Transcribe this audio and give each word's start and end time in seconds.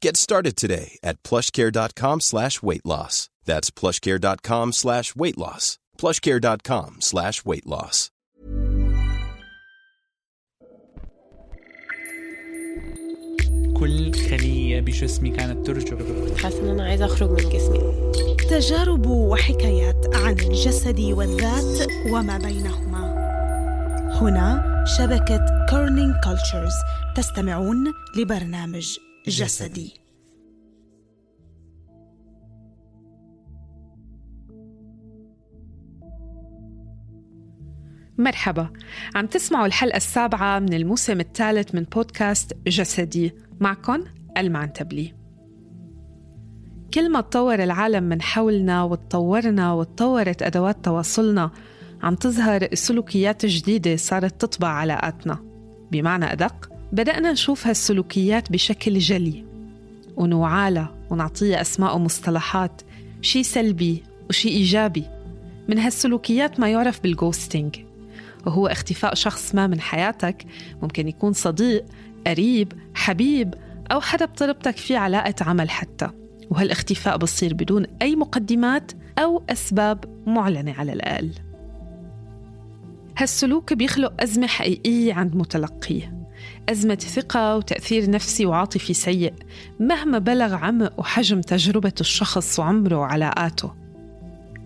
Get 0.00 0.16
started 0.16 0.56
today 0.56 0.98
at 1.02 1.22
plushcare.com 1.22 2.20
slash 2.20 2.62
weight 2.62 2.84
loss. 2.84 3.28
That's 3.44 3.70
plushcare.com 3.70 4.72
slash 4.72 5.14
weight 5.16 5.38
loss. 5.38 5.78
plushcare.com 5.98 7.00
slash 7.00 7.44
weight 7.44 7.66
loss. 7.66 8.10
كل 13.76 14.12
خلية 14.14 14.80
بجسمي 14.80 15.30
كانت 15.30 15.66
ترجف 15.66 16.42
حاسة 16.42 16.60
إن 16.60 16.68
أنا 16.68 16.84
عايزة 16.84 17.04
أخرج 17.04 17.30
من 17.30 17.48
جسمي 17.48 18.12
تجارب 18.50 19.06
وحكايات 19.06 20.06
عن 20.14 20.32
الجسد 20.32 21.00
والذات 21.00 21.88
وما 22.10 22.38
بينهما 22.38 23.12
هنا 24.20 24.84
شبكة 24.98 25.66
كورنينج 25.70 26.14
كولتشرز 26.24 26.72
تستمعون 27.16 27.92
لبرنامج 28.16 28.98
جسدي. 29.27 29.93
مرحبا. 38.17 38.69
عم 39.15 39.25
تسمعوا 39.25 39.65
الحلقة 39.65 39.97
السابعة 39.97 40.59
من 40.59 40.73
الموسم 40.73 41.19
الثالث 41.19 41.75
من 41.75 41.83
بودكاست 41.83 42.57
جسدي. 42.67 43.31
معكم 43.59 44.03
المعنتبلي 44.37 45.13
كل 46.93 47.11
ما 47.11 47.21
تطور 47.21 47.63
العالم 47.63 48.03
من 48.03 48.21
حولنا 48.21 48.83
وتطورنا 48.83 49.73
وتطورت 49.73 50.41
أدوات 50.41 50.85
تواصلنا 50.85 51.51
عم 52.03 52.15
تظهر 52.15 52.67
سلوكيات 52.73 53.45
جديدة 53.45 53.95
صارت 53.95 54.41
تطبع 54.41 54.67
علاقاتنا. 54.67 55.43
بمعنى 55.91 56.31
أدق 56.31 56.76
بدأنا 56.91 57.31
نشوف 57.31 57.67
هالسلوكيات 57.67 58.51
بشكل 58.51 58.99
جلي 58.99 59.45
ونوعالها 60.15 60.95
ونعطيها 61.09 61.61
أسماء 61.61 61.95
ومصطلحات 61.95 62.81
شي 63.21 63.43
سلبي 63.43 64.03
وشي 64.29 64.49
إيجابي. 64.49 65.03
من 65.69 65.79
هالسلوكيات 65.79 66.59
ما 66.59 66.69
يعرف 66.69 67.03
بالغوستينج 67.03 67.75
وهو 68.45 68.67
اختفاء 68.67 69.13
شخص 69.13 69.55
ما 69.55 69.67
من 69.67 69.81
حياتك 69.81 70.45
ممكن 70.81 71.07
يكون 71.07 71.33
صديق 71.33 71.85
قريب 72.27 72.73
حبيب 72.93 73.53
أو 73.91 74.01
حدا 74.01 74.25
بطلبتك 74.25 74.77
في 74.77 74.95
علاقة 74.95 75.35
عمل 75.41 75.69
حتى. 75.69 76.09
وهالاختفاء 76.49 77.17
بصير 77.17 77.53
بدون 77.53 77.85
أي 78.01 78.15
مقدمات 78.15 78.91
أو 79.19 79.43
أسباب 79.49 80.05
معلنة 80.27 80.73
على 80.73 80.93
الأقل. 80.93 81.31
هالسلوك 83.17 83.73
بيخلق 83.73 84.21
أزمة 84.23 84.47
حقيقية 84.47 85.13
عند 85.13 85.35
متلقيه. 85.35 86.26
أزمة 86.69 86.95
ثقة 86.95 87.55
وتأثير 87.57 88.09
نفسي 88.09 88.45
وعاطفي 88.45 88.93
سيء. 88.93 89.33
مهما 89.79 90.19
بلغ 90.19 90.53
عمق 90.53 90.93
وحجم 90.97 91.41
تجربة 91.41 91.93
الشخص 92.01 92.59
وعمره 92.59 92.95
وعلاقاته 92.95 93.73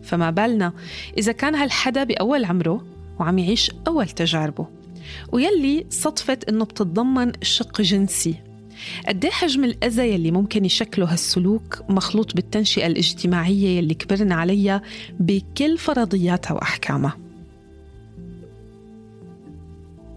فما 0.03 0.29
بالنا 0.29 0.73
إذا 1.17 1.31
كان 1.31 1.55
هالحدا 1.55 2.03
بأول 2.03 2.45
عمره 2.45 2.85
وعم 3.19 3.39
يعيش 3.39 3.71
أول 3.87 4.09
تجاربه. 4.09 4.67
ويلي 5.31 5.85
صدفت 5.89 6.49
إنه 6.49 6.65
بتتضمن 6.65 7.31
شق 7.41 7.81
جنسي. 7.81 8.35
قد 9.07 9.25
حجم 9.25 9.63
الأذى 9.63 10.13
يلي 10.13 10.31
ممكن 10.31 10.65
يشكله 10.65 11.13
هالسلوك 11.13 11.83
مخلوط 11.89 12.35
بالتنشئة 12.35 12.87
الاجتماعية 12.87 13.77
يلي 13.77 13.93
كبرنا 13.93 14.35
عليها 14.35 14.81
بكل 15.19 15.77
فرضياتها 15.77 16.53
وأحكامها. 16.53 17.17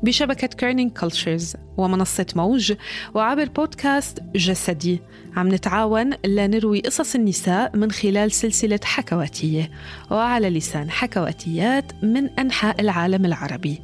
بشبكة 0.04 0.46
Kerning 0.46 0.92
Cultures 0.92 1.56
ومنصة 1.76 2.26
موج 2.36 2.72
وعبر 3.14 3.48
بودكاست 3.48 4.22
جسدي. 4.34 5.00
عم 5.36 5.54
نتعاون 5.54 6.10
لنروي 6.24 6.80
قصص 6.80 7.14
النساء 7.14 7.76
من 7.76 7.92
خلال 7.92 8.32
سلسلة 8.32 8.80
حكواتية 8.84 9.70
وعلى 10.10 10.50
لسان 10.50 10.90
حكواتيات 10.90 12.04
من 12.04 12.30
أنحاء 12.38 12.80
العالم 12.80 13.24
العربي. 13.24 13.80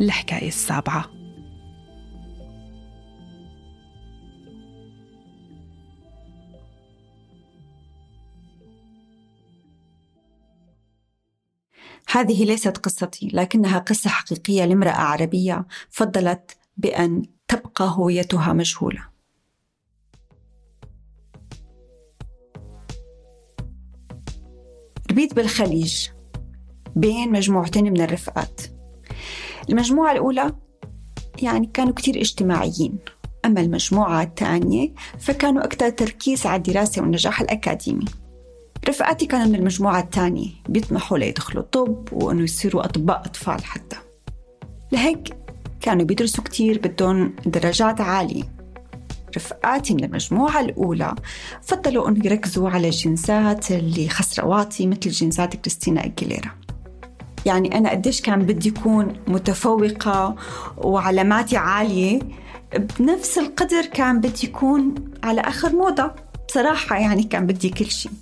الحكاية 0.00 0.48
السابعة. 0.48 1.15
هذه 12.12 12.44
ليست 12.44 12.78
قصتي 12.78 13.28
لكنها 13.32 13.78
قصة 13.78 14.10
حقيقية 14.10 14.64
لامرأة 14.64 14.90
عربية 14.90 15.66
فضلت 15.90 16.56
بأن 16.76 17.22
تبقى 17.48 17.94
هويتها 17.96 18.52
مجهولة. 18.52 19.08
ربيت 25.10 25.34
بالخليج 25.34 26.08
بين 26.96 27.32
مجموعتين 27.32 27.84
من 27.84 28.00
الرفقات. 28.00 28.60
المجموعة 29.70 30.12
الأولى 30.12 30.54
يعني 31.42 31.66
كانوا 31.66 31.92
كتير 31.92 32.20
اجتماعيين 32.20 32.98
أما 33.44 33.60
المجموعة 33.60 34.22
الثانية 34.22 34.94
فكانوا 35.18 35.64
أكثر 35.64 35.90
تركيز 35.90 36.46
على 36.46 36.56
الدراسة 36.56 37.02
والنجاح 37.02 37.40
الأكاديمي. 37.40 38.04
رفقاتي 38.88 39.26
كانوا 39.26 39.46
من 39.46 39.54
المجموعة 39.54 40.00
الثانية 40.00 40.48
بيطمحوا 40.68 41.18
ليدخلوا 41.18 41.62
طب 41.62 42.08
وإنه 42.12 42.42
يصيروا 42.42 42.84
أطباء 42.84 43.22
أطفال 43.24 43.64
حتى. 43.64 43.96
لهيك 44.92 45.36
كانوا 45.80 46.04
بيدرسوا 46.04 46.44
كتير 46.44 46.78
بدهم 46.78 47.36
درجات 47.46 48.00
عالية. 48.00 48.42
رفقاتي 49.36 49.94
من 49.94 50.04
المجموعة 50.04 50.60
الأولى 50.60 51.14
فضلوا 51.62 52.08
أنه 52.08 52.26
يركزوا 52.26 52.70
على 52.70 52.88
الجنسات 52.88 53.70
اللي 53.70 54.08
خسرواتي 54.08 54.86
مثل 54.86 55.10
جنسات 55.10 55.56
كريستينا 55.56 56.04
أجيليرا. 56.04 56.50
يعني 57.46 57.78
أنا 57.78 57.90
قديش 57.90 58.20
كان 58.20 58.42
بدي 58.42 58.68
أكون 58.68 59.16
متفوقة 59.26 60.36
وعلاماتي 60.76 61.56
عالية 61.56 62.18
بنفس 62.98 63.38
القدر 63.38 63.86
كان 63.86 64.20
بدي 64.20 64.46
يكون 64.46 64.94
على 65.24 65.40
آخر 65.40 65.76
موضة. 65.76 66.12
بصراحة 66.48 66.96
يعني 66.96 67.22
كان 67.22 67.46
بدي 67.46 67.68
كل 67.68 67.90
شيء 67.90 68.12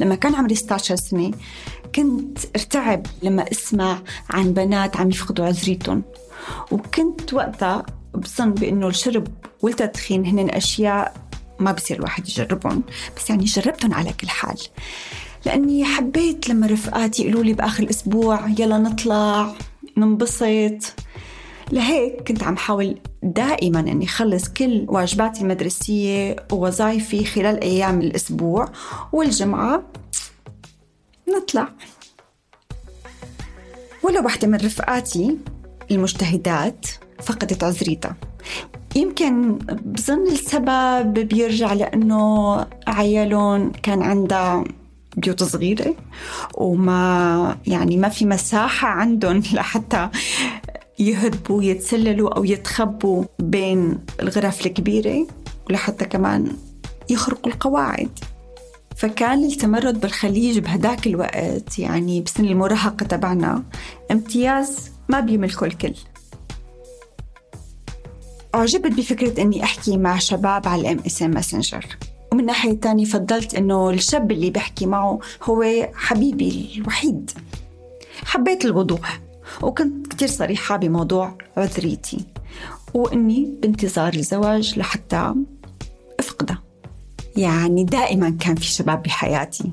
لما 0.00 0.14
كان 0.14 0.34
عمري 0.34 0.54
16 0.54 0.96
سنة 0.96 1.30
كنت 1.94 2.38
ارتعب 2.56 3.06
لما 3.22 3.50
أسمع 3.52 3.98
عن 4.30 4.52
بنات 4.52 4.96
عم 4.96 5.10
يفقدوا 5.10 5.46
عذريتهم. 5.46 6.02
وكنت 6.70 7.34
وقتها 7.34 7.86
بظن 8.14 8.50
بأنه 8.50 8.88
الشرب 8.88 9.26
والتدخين 9.62 10.26
هن 10.26 10.50
أشياء 10.50 11.14
ما 11.60 11.72
بصير 11.72 11.96
الواحد 11.96 12.28
يجربهم 12.28 12.82
بس 13.16 13.30
يعني 13.30 13.44
جربتهم 13.44 13.94
على 13.94 14.12
كل 14.12 14.28
حال. 14.28 14.58
لأني 15.46 15.84
حبيت 15.84 16.48
لما 16.48 16.66
رفقاتي 16.66 17.22
يقولوا 17.22 17.44
لي 17.44 17.52
بآخر 17.52 17.82
الأسبوع 17.82 18.48
يلا 18.58 18.78
نطلع 18.78 19.54
ننبسط. 19.96 20.94
لهيك 21.72 22.28
كنت 22.28 22.42
عم 22.42 22.56
حاول 22.56 22.98
دائما 23.22 23.80
إني 23.80 24.04
اخلص 24.04 24.48
كل 24.48 24.84
واجباتي 24.88 25.40
المدرسية 25.40 26.36
ووظائفي 26.52 27.24
خلال 27.24 27.62
أيام 27.62 28.00
الأسبوع 28.00 28.68
والجمعة. 29.12 29.82
نطلع. 31.36 31.68
ولا 34.02 34.20
وحدة 34.20 34.48
من 34.48 34.54
رفقاتي 34.54 35.36
المجتهدات 35.90 36.86
فقدت 37.22 37.64
عذريتها. 37.64 38.16
يمكن 38.96 39.58
بظن 39.84 40.26
السبب 40.26 41.14
بيرجع 41.14 41.72
لأنه 41.72 42.56
عيالهم 42.86 43.72
كان 43.82 44.02
عندها 44.02 44.64
بيوت 45.16 45.42
صغيرة 45.42 45.94
وما 46.54 47.56
يعني 47.66 47.96
ما 47.96 48.08
في 48.08 48.24
مساحة 48.24 48.88
عندهم 48.88 49.42
لحتى 49.54 50.08
يهربوا 50.98 51.62
يتسللوا 51.62 52.36
أو 52.36 52.44
يتخبوا 52.44 53.24
بين 53.38 53.98
الغرف 54.22 54.66
الكبيرة 54.66 55.26
ولحتى 55.68 56.04
كمان 56.04 56.56
يخرقوا 57.10 57.52
القواعد. 57.52 58.18
فكان 58.96 59.44
التمرد 59.44 60.00
بالخليج 60.00 60.58
بهداك 60.58 61.06
الوقت 61.06 61.78
يعني 61.78 62.20
بسن 62.20 62.44
المراهقة 62.44 63.06
تبعنا 63.06 63.64
امتياز 64.10 64.90
ما 65.08 65.20
بيملكه 65.20 65.64
الكل. 65.64 65.94
أعجبت 68.54 68.92
بفكرة 68.92 69.42
إني 69.42 69.64
أحكي 69.64 69.96
مع 69.96 70.18
شباب 70.18 70.68
على 70.68 70.80
ال 70.80 70.98
MSN 71.06 71.22
Messenger 71.22 71.86
ومن 72.32 72.46
ناحية 72.46 72.72
تانية 72.72 73.04
فضلت 73.04 73.54
إنه 73.54 73.90
الشاب 73.90 74.32
اللي 74.32 74.50
بحكي 74.50 74.86
معه 74.86 75.18
هو 75.42 75.88
حبيبي 75.94 76.72
الوحيد. 76.76 77.30
حبيت 78.24 78.64
الوضوح. 78.64 79.20
وكنت 79.62 80.06
كتير 80.06 80.28
صريحة 80.28 80.76
بموضوع 80.76 81.38
عذريتي 81.56 82.24
وإني 82.94 83.54
بانتظار 83.62 84.14
الزواج 84.14 84.78
لحتى 84.78 85.34
أفقده. 86.20 86.62
يعني 87.36 87.84
دائما 87.84 88.36
كان 88.40 88.54
في 88.54 88.64
شباب 88.64 89.02
بحياتي. 89.02 89.70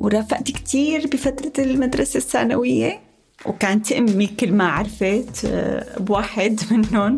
ورافقت 0.00 0.42
كتير 0.42 1.06
بفترة 1.06 1.64
المدرسة 1.64 2.18
الثانوية 2.18 3.00
وكانت 3.46 3.92
أمي 3.92 4.26
كل 4.26 4.52
ما 4.52 4.68
عرفت 4.68 5.44
آه، 5.44 5.98
بواحد 5.98 6.60
منهم 6.70 7.16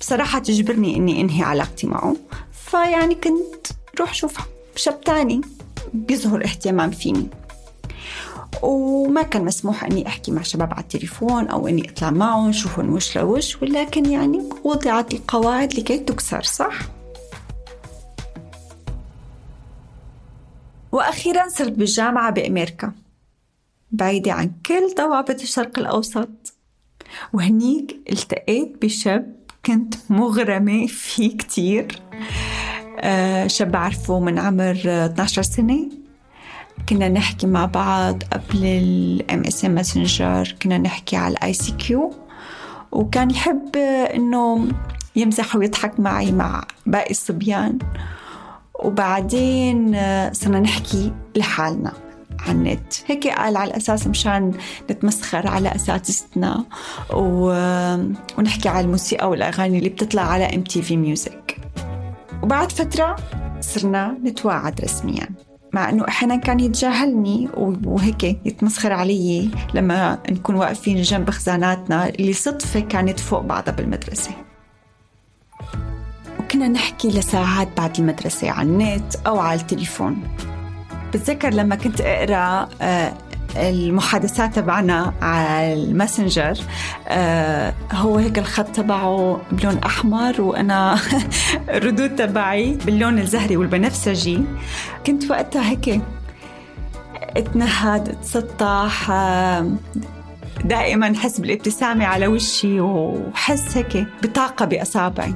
بصراحة 0.00 0.38
تجبرني 0.38 0.96
إني 0.96 1.20
أنهي 1.20 1.42
علاقتي 1.42 1.86
معه. 1.86 2.16
فيعني 2.52 3.14
كنت 3.14 3.66
روح 4.00 4.14
شوف 4.14 4.38
شاب 4.76 5.00
تاني 5.00 5.40
بيظهر 5.94 6.44
اهتمام 6.44 6.90
فيني. 6.90 7.28
وما 8.62 9.22
كان 9.22 9.44
مسموح 9.44 9.84
إني 9.84 10.06
أحكي 10.06 10.32
مع 10.32 10.42
شباب 10.42 10.72
على 10.72 10.82
التليفون 10.82 11.48
أو 11.48 11.68
إني 11.68 11.90
أطلع 11.90 12.10
معهم 12.10 12.52
شوفهم 12.52 12.92
وش 12.92 13.18
لوش 13.18 13.62
ولكن 13.62 14.10
يعني 14.10 14.42
وضعت 14.64 15.14
القواعد 15.14 15.74
لكي 15.74 15.98
تكسر 15.98 16.42
صح؟ 16.42 16.78
وأخيرا 20.92 21.48
صرت 21.48 21.72
بالجامعة 21.72 22.30
بأمريكا 22.30 22.92
بعيدة 23.92 24.32
عن 24.32 24.52
كل 24.66 24.94
ضوابط 24.96 25.40
الشرق 25.40 25.78
الأوسط. 25.78 26.54
وهنيك 27.32 27.96
التقيت 28.12 28.82
بشاب 28.82 29.36
كنت 29.66 29.94
مغرمة 30.10 30.86
فيه 30.86 31.36
كتير. 31.36 32.02
آه، 32.98 33.46
شاب 33.46 33.72
بعرفه 33.72 34.20
من 34.20 34.38
عمر 34.38 34.76
12 34.86 35.42
سنة. 35.42 36.03
كنا 36.88 37.08
نحكي 37.08 37.46
مع 37.46 37.64
بعض 37.64 38.22
قبل 38.22 38.64
ال 38.64 39.42
MSN 39.46 39.64
Messenger 39.64 40.56
كنا 40.62 40.78
نحكي 40.78 41.16
على 41.16 41.32
ال 41.32 41.52
ICQ 41.52 42.14
وكان 42.92 43.30
يحب 43.30 43.76
إنه 44.14 44.68
يمزح 45.16 45.56
ويضحك 45.56 46.00
معي 46.00 46.32
مع 46.32 46.64
باقي 46.86 47.10
الصبيان. 47.10 47.78
وبعدين 48.74 49.96
صرنا 50.32 50.60
نحكي 50.60 51.12
لحالنا 51.36 51.92
على 52.40 52.52
النت. 52.52 52.94
هيك 53.06 53.28
قال 53.28 53.56
على 53.56 53.70
الأساس 53.70 54.06
مشان 54.06 54.52
نتمسخر 54.90 55.46
على 55.46 55.74
أساتذتنا 55.74 56.64
و... 57.14 57.46
ونحكي 58.38 58.68
على 58.68 58.84
الموسيقى 58.86 59.30
والأغاني 59.30 59.78
اللي 59.78 59.88
بتطلع 59.88 60.22
على 60.22 60.44
MTV 60.44 60.96
Music 60.96 61.56
وبعد 62.42 62.72
فترة 62.72 63.16
صرنا 63.60 64.18
نتواعد 64.24 64.80
رسميا. 64.80 65.28
مع 65.74 65.90
إنه 65.90 66.08
أحيانا 66.08 66.36
كان 66.36 66.60
يتجاهلني 66.60 67.48
وهيك 67.84 68.24
يتمسخر 68.24 68.92
علي 68.92 69.50
لما 69.74 70.18
نكون 70.30 70.54
واقفين 70.54 71.02
جنب 71.02 71.30
خزاناتنا 71.30 72.08
اللي 72.08 72.32
صدفة 72.32 72.80
كانت 72.80 73.20
فوق 73.20 73.40
بعضها 73.40 73.74
بالمدرسة. 73.74 74.30
وكنا 76.40 76.68
نحكي 76.68 77.08
لساعات 77.08 77.68
بعد 77.76 77.98
المدرسة 77.98 78.50
على 78.50 78.68
النت 78.68 79.14
أو 79.26 79.38
على 79.38 79.60
التليفون. 79.60 80.16
بتذكر 81.14 81.50
لما 81.50 81.76
كنت 81.76 82.00
أقرأ 82.00 82.68
آه، 82.82 83.12
المحادثات 83.56 84.54
تبعنا 84.54 85.14
على 85.22 85.72
الماسنجر 85.72 86.58
آه 87.08 87.74
هو 87.92 88.16
هيك 88.16 88.38
الخط 88.38 88.66
تبعه 88.66 89.40
بلون 89.52 89.78
أحمر 89.78 90.40
وأنا 90.40 90.98
الردود 91.76 92.16
تبعي 92.16 92.78
باللون 92.86 93.18
الزهري 93.18 93.56
والبنفسجي. 93.56 94.40
كنت 95.06 95.30
وقتها 95.30 95.70
هيك 95.70 96.00
اتنهد 97.36 98.08
اتسطح 98.08 99.10
آه 99.10 99.70
دائما 100.64 101.14
حس 101.14 101.40
بالابتسامة 101.40 102.04
على 102.04 102.26
وشي 102.26 102.80
وحس 102.80 103.76
هيك 103.76 104.06
بطاقة 104.22 104.64
بأصابعي. 104.64 105.34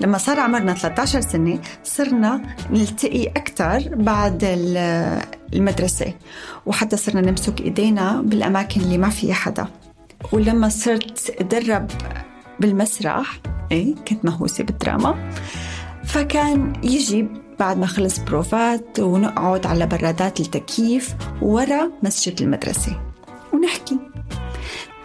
لما 0.00 0.18
صار 0.18 0.40
عمرنا 0.40 0.74
13 0.74 1.20
سنة 1.20 1.58
صرنا 1.84 2.42
نلتقي 2.70 3.26
أكثر 3.26 3.94
بعد 3.94 4.38
المدرسة 5.54 6.14
وحتى 6.66 6.96
صرنا 6.96 7.30
نمسك 7.30 7.60
إيدينا 7.60 8.22
بالأماكن 8.22 8.80
اللي 8.80 8.98
ما 8.98 9.08
فيها 9.08 9.34
حدا. 9.34 9.66
ولما 10.32 10.68
صرت 10.68 11.34
أدرب 11.40 11.90
بالمسرح 12.60 13.40
إيه 13.72 13.94
كنت 13.94 14.24
مهووسة 14.24 14.64
بالدراما. 14.64 15.30
فكان 16.04 16.72
يجي 16.82 17.28
بعد 17.58 17.78
ما 17.78 17.86
خلص 17.86 18.18
بروفات 18.18 19.00
ونقعد 19.00 19.66
على 19.66 19.86
برادات 19.86 20.40
التكييف 20.40 21.14
ورا 21.42 21.90
مسجد 22.02 22.42
المدرسة 22.42 23.00
ونحكي. 23.52 23.98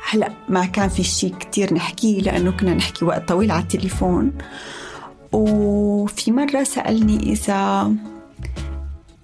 هلأ 0.09 0.31
ما 0.49 0.65
كان 0.65 0.89
في 0.89 1.03
شيء 1.03 1.35
كتير 1.35 1.73
نحكيه 1.73 2.21
لأنه 2.21 2.51
كنا 2.51 2.73
نحكي 2.73 3.05
وقت 3.05 3.27
طويل 3.27 3.51
على 3.51 3.63
التليفون. 3.63 4.31
وفي 5.35 6.31
مرة 6.31 6.63
سألني 6.63 7.17
إذا 7.17 7.91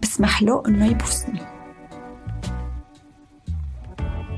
بسمح 0.02 0.44
له 0.44 0.64
إنه 0.68 0.86
يبوسني. 0.86 1.42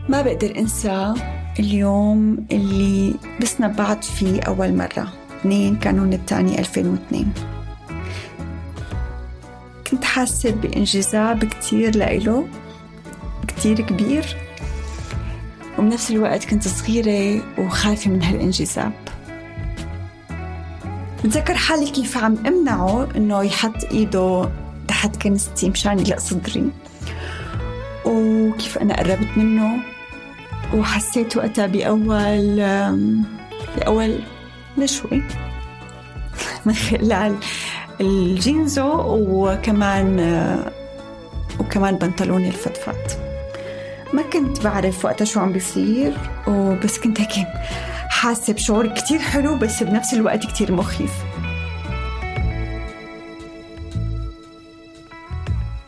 ما 0.10 0.22
بقدر 0.22 0.58
أنسى 0.58 1.14
اليوم 1.60 2.46
اللي 2.52 3.14
بسنا 3.42 3.68
بعض 3.68 4.02
فيه 4.02 4.42
أول 4.42 4.78
مرة. 4.78 5.14
2 5.40 5.76
كانون 5.76 6.14
الثاني 6.14 6.60
2002 6.60 7.34
كنت 9.92 10.04
حاسة 10.04 10.52
بإنجذاب 10.52 11.46
كتير 11.46 11.96
لإله 11.96 12.48
كتير 13.48 13.82
كبير 13.82 14.38
وبنفس 15.80 16.12
الوقت 16.12 16.46
كنت 16.46 16.68
صغيرة 16.68 17.44
وخايفة 17.58 18.12
من 18.12 18.24
هالإنجذاب. 18.24 19.03
بتذكر 21.24 21.54
حالي 21.54 21.92
كيف 21.92 22.18
عم 22.18 22.38
امنعه 22.48 23.08
إنه 23.16 23.44
يحط 23.44 23.84
إيده 23.92 24.50
تحت 24.88 25.22
كنستي 25.22 25.70
مشان 25.70 26.00
يلق 26.00 26.20
صدري 26.20 26.70
وكيف 28.06 28.78
أنا 28.78 28.96
قربت 28.96 29.38
منه. 29.38 29.78
وحسيت 30.74 31.38
وقتها 31.38 31.68
بأول 31.68 32.56
بأول 33.78 34.20
نشوه 34.78 35.12
من 36.66 36.74
خلال 36.74 37.36
الجينزو 38.02 38.92
وكمان 39.08 40.20
وكمان 41.60 41.96
بنطلوني 41.96 42.48
الفضفاض. 42.48 42.96
ما 44.14 44.22
كنت 44.22 44.64
بعرف 44.64 45.06
وقتها 45.06 45.26
شو 45.26 45.40
عم 45.40 45.52
بيصير 45.52 46.14
وبس 46.48 47.00
كنت 47.00 47.22
هيك 47.22 47.48
حاسة 48.24 48.54
بشعور 48.54 48.88
كتير 48.88 49.20
حلو 49.20 49.56
بس 49.56 49.84
بنفس 49.84 50.14
الوقت 50.14 50.46
كتير 50.46 50.72
مخيف. 50.72 51.12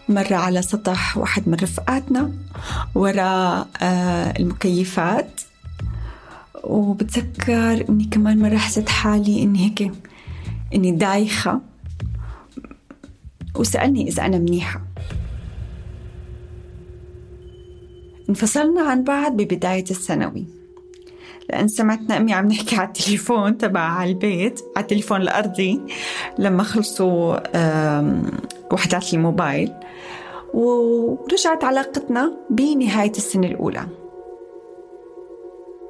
مرة 0.09 0.35
على 0.35 0.61
سطح 0.61 1.17
واحد 1.17 1.49
من 1.49 1.53
رفقاتنا 1.53 2.31
وراء 2.95 3.67
آه، 3.81 4.33
المكيفات. 4.39 5.41
وبتذكر 6.63 7.89
إني 7.89 8.03
كمان 8.03 8.39
مرة 8.39 8.57
حسيت 8.57 8.89
حالي 8.89 9.43
إني 9.43 9.65
هيك 9.65 9.91
إني 10.73 10.91
دايخة. 10.91 11.61
وسألني 13.55 14.07
إذا 14.07 14.25
أنا 14.25 14.37
منيحة. 14.37 14.81
انفصلنا 18.29 18.81
عن 18.81 19.03
بعض 19.03 19.31
ببداية 19.31 19.85
الثانوي. 19.91 20.54
لأن 21.49 21.67
سمعتنا 21.67 22.17
أمي 22.17 22.33
عم 22.33 22.47
نحكي 22.47 22.75
على 22.75 22.87
التليفون 22.87 23.57
تبع 23.57 24.03
البيت 24.03 24.59
على 24.75 24.83
التليفون 24.83 25.21
الأرضي 25.21 25.81
لما 26.39 26.63
خلصوا 26.63 27.37
وحدات 28.73 29.13
الموبايل 29.13 29.71
ورجعت 30.53 31.63
علاقتنا 31.63 32.33
بنهاية 32.49 33.11
السنة 33.11 33.47
الأولى. 33.47 33.87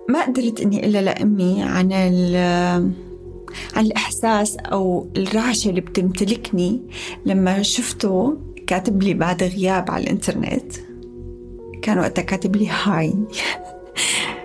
ما 0.09 0.25
قدرت 0.25 0.61
إني 0.61 0.85
إلا 0.85 1.01
لأمي 1.01 1.63
عن 1.63 1.93
عن 3.75 3.85
الإحساس 3.85 4.57
أو 4.57 5.07
الرعشة 5.17 5.69
اللي 5.69 5.81
بتمتلكني 5.81 6.81
لما 7.25 7.61
شفته 7.61 8.37
كاتب 8.67 9.03
لي 9.03 9.13
بعد 9.13 9.43
غياب 9.43 9.91
على 9.91 10.03
الإنترنت. 10.03 10.73
كان 11.81 11.99
وقتها 11.99 12.21
كاتب 12.21 12.55
لي 12.55 12.69
هاي. 12.69 13.13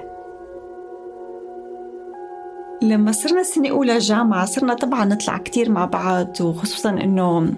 لما 2.82 3.12
صرنا 3.12 3.42
سنة 3.42 3.70
أولى 3.70 3.98
جامعة 3.98 4.44
صرنا 4.44 4.74
طبعا 4.74 5.04
نطلع 5.04 5.38
كتير 5.38 5.70
مع 5.70 5.84
بعض 5.84 6.40
وخصوصا 6.40 6.90
إنه 6.90 7.54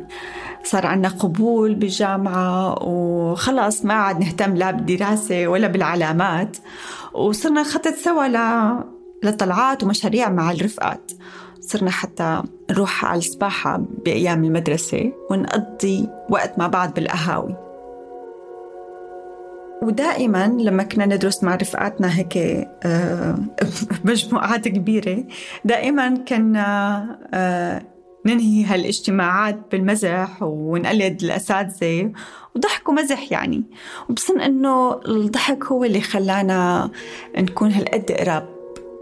صار 0.65 0.87
عنا 0.87 1.09
قبول 1.09 1.75
بالجامعة 1.75 2.83
وخلص 2.83 3.85
ما 3.85 3.95
عاد 3.95 4.21
نهتم 4.21 4.57
لا 4.57 4.71
بالدراسة 4.71 5.47
ولا 5.47 5.69
بالعلامات 5.69 6.57
وصرنا 7.15 7.61
نخطط 7.61 7.95
سوا. 7.95 8.83
لطلعات 9.23 9.85
ومشاريع 9.85 10.29
مع 10.29 10.51
الرفقات 10.51 11.13
صرنا 11.61 11.91
حتى 11.91 12.43
نروح 12.71 13.05
على 13.05 13.19
السباحة 13.19 13.83
بأيام 14.05 14.45
المدرسة 14.45 15.13
ونقضي 15.31 16.09
وقت 16.31 16.59
مع 16.59 16.67
بعض 16.67 16.95
بالقهاوي 16.95 17.72
ودائما 19.83 20.47
لما 20.61 20.83
كنا 20.83 21.07
ندرس 21.07 21.45
مع 21.45 21.55
رفقاتنا 21.55 22.19
هيك 22.19 22.37
آه، 22.85 23.39
مجموعات 24.05 24.69
كبيرة 24.69 25.25
دائما 25.65 26.17
كنا 26.29 27.19
آه، 27.35 27.83
ننهي 28.27 28.65
هالاجتماعات 28.65 29.59
بالمزح 29.73 30.43
ونقلد 30.43 31.23
الأساتذة 31.23 32.13
وضحك 32.57 32.89
ومزح 32.89 33.33
يعني. 33.33 33.65
وبصن 34.09 34.41
إنه 34.41 35.01
الضحك 35.09 35.65
هو 35.65 35.85
اللي 35.85 36.01
خلانا 36.01 36.91
نكون 37.39 37.73
هالقد 37.73 38.13
قراب 38.13 38.49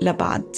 لبعض. 0.02 0.56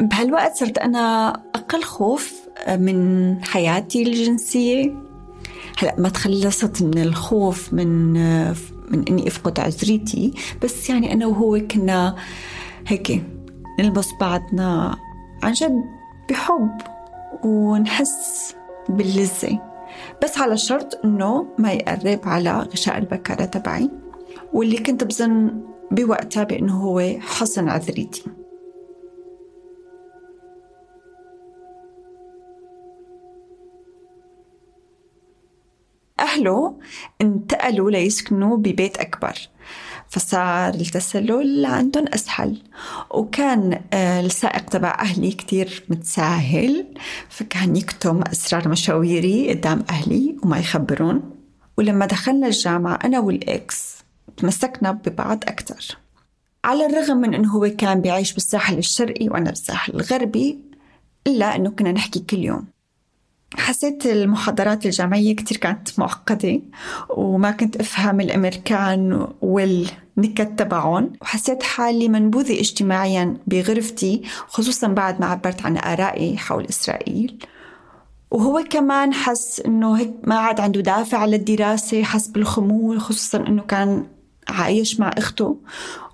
بهالوقت 0.00 0.56
صرت 0.56 0.78
أنا 0.78 1.28
أقل 1.54 1.82
خوف 1.82 2.34
من 2.68 3.44
حياتي 3.44 4.02
الجنسية. 4.02 4.94
هلأ 5.78 5.94
ما 5.98 6.08
تخلصت 6.08 6.82
من 6.82 6.98
الخوف 6.98 7.72
من 7.72 8.12
من 8.90 9.04
إني 9.08 9.28
أفقد 9.28 9.60
عذريتي 9.60 10.34
بس 10.62 10.90
يعني 10.90 11.12
أنا 11.12 11.26
وهو 11.26 11.60
كنا 11.70 12.16
هيك 12.86 13.24
نلبس 13.80 14.08
بعضنا 14.20 14.96
عن 15.42 15.52
جد 15.52 15.84
بحب 16.30 16.70
ونحس 17.44 18.54
باللذة. 18.88 19.60
بس 20.22 20.38
على 20.38 20.56
شرط 20.56 21.00
إنه 21.04 21.46
ما 21.58 21.72
يقرب 21.72 22.20
على 22.24 22.58
غشاء 22.72 22.98
البكارة 22.98 23.44
تبعي 23.44 23.90
واللي 24.52 24.78
كنت 24.78 25.04
بظن 25.04 25.60
بوقتها 25.90 26.44
بأنه 26.44 26.82
هو 26.82 27.16
حصن 27.20 27.68
عذريتي 27.68 28.24
أهله 36.20 36.78
انتقلوا 37.20 37.90
ليسكنوا 37.90 38.56
ببيت 38.56 38.96
أكبر. 38.96 39.34
فصار 40.08 40.74
التسلل 40.74 41.66
عندهم 41.66 42.04
أسهل. 42.14 42.62
وكان 43.10 43.80
آه، 43.92 44.20
السائق 44.20 44.64
تبع 44.64 44.96
أهلي 45.00 45.30
كتير 45.30 45.84
متساهل. 45.88 46.86
فكان 47.28 47.76
يكتم 47.76 48.22
أسرار 48.22 48.68
مشاويري 48.68 49.50
قدام 49.50 49.84
أهلي 49.90 50.36
وما 50.42 50.58
يخبرون. 50.58 51.22
ولما 51.78 52.06
دخلنا 52.06 52.46
الجامعة 52.46 52.98
أنا 53.04 53.18
والإكس 53.18 53.96
تمسكنا 54.36 54.92
ببعض 54.92 55.44
أكثر 55.44 55.96
على 56.64 56.86
الرغم 56.86 57.16
من 57.16 57.34
أنه 57.34 57.52
هو 57.52 57.70
كان 57.78 58.00
بيعيش 58.00 58.32
بالساحل 58.32 58.78
الشرقي 58.78 59.28
وأنا 59.28 59.50
بالساحل 59.50 59.94
الغربي 59.94 60.58
إلا 61.26 61.56
أنه 61.56 61.70
كنا 61.70 61.92
نحكي 61.92 62.20
كل 62.20 62.38
يوم. 62.38 62.66
حسيت 63.54 64.06
المحاضرات 64.06 64.86
الجامعية 64.86 65.36
كتير 65.36 65.56
كانت 65.56 65.98
معقدة 65.98 66.60
وما 67.10 67.50
كنت 67.50 67.76
أفهم 67.76 68.20
الأمريكان 68.20 69.28
والنكت 69.40 70.52
تبعهم 70.56 71.12
وحسيت 71.22 71.62
حالي 71.62 72.08
منبوذة 72.08 72.60
اجتماعيا 72.60 73.36
بغرفتي 73.46 74.22
خصوصا 74.48 74.86
بعد 74.86 75.20
ما 75.20 75.26
عبرت 75.26 75.62
عن 75.66 75.76
آرائي 75.78 76.38
حول 76.38 76.64
إسرائيل. 76.64 77.38
وهو 78.30 78.64
كمان 78.70 79.14
حس 79.14 79.60
إنه 79.60 79.98
هيك 79.98 80.12
ما 80.24 80.34
عاد 80.34 80.60
عنده 80.60 80.80
دافع 80.80 81.24
للدراسة 81.24 82.02
حس 82.02 82.26
بالخمول 82.26 83.00
خصوصا 83.00 83.38
إنه 83.38 83.62
كان 83.62 84.06
عايش 84.48 85.00
مع 85.00 85.10
أخته 85.18 85.56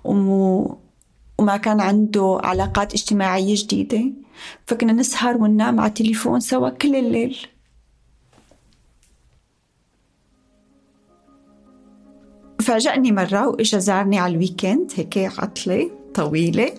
وما 0.03 1.57
كان 1.57 1.81
عنده 1.81 2.39
علاقات 2.43 2.93
اجتماعية 2.93 3.55
جديدة. 3.57 4.03
فكنا 4.65 4.93
نسهر 4.93 5.37
وننام 5.37 5.79
على 5.79 5.89
التليفون 5.89 6.39
سوا 6.39 6.69
كل 6.69 6.95
الليل. 6.95 7.37
فاجأني 12.61 13.11
مرة 13.11 13.47
وإجا 13.47 13.77
زارني 13.77 14.19
على 14.19 14.33
الويكند 14.33 14.91
هيك 14.95 15.17
عطلة 15.17 15.91
طويلة 16.13 16.71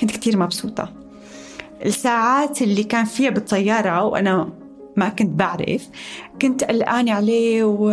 كنت 0.00 0.10
كتير 0.10 0.38
مبسوطة. 0.38 0.92
الساعات 1.84 2.62
اللي 2.62 2.84
كان 2.84 3.04
فيها 3.04 3.30
بالطيارة 3.30 4.04
وأنا 4.04 4.52
ما 4.96 5.08
كنت 5.08 5.30
بعرف 5.30 5.88
كنت 6.42 6.64
قلقانة 6.64 7.12
عليه 7.12 7.64
و... 7.64 7.84